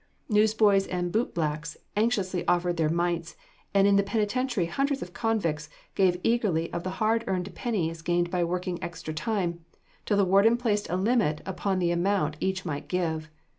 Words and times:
Newsboys 0.29 0.87
and 0.87 1.11
bootblacks 1.11 1.77
anxiously 1.95 2.43
offered 2.47 2.77
their 2.77 2.89
mites; 2.89 3.35
and 3.71 3.85
in 3.85 3.97
the 3.97 4.01
penitentiary 4.01 4.65
hundreds 4.65 5.03
of 5.03 5.13
convicts 5.13 5.69
gave 5.93 6.19
eagerly 6.23 6.73
of 6.73 6.81
the 6.81 6.89
hard 6.97 7.23
earned 7.27 7.53
pennies 7.53 8.01
gained 8.01 8.31
by 8.31 8.43
working 8.43 8.81
extra 8.81 9.13
time, 9.13 9.63
till 10.07 10.17
the 10.17 10.25
warden 10.25 10.57
placed 10.57 10.89
a 10.89 10.95
limit 10.97 11.41
upon 11.45 11.77
the 11.77 11.91
amount 11.91 12.35
each 12.39 12.65
might 12.65 12.87
give. 12.87 13.29